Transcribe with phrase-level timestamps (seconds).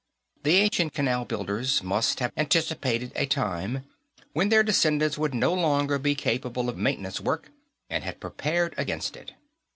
[0.41, 3.85] The ancient Canal Builders must have anticipated a time
[4.33, 7.51] when their descendants would no longer be capable of maintenance work,
[7.87, 9.33] and had prepared against it.